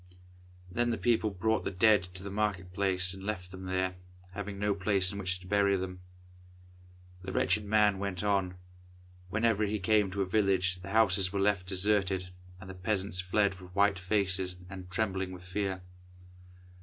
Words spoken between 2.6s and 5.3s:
place and left them there, having no place in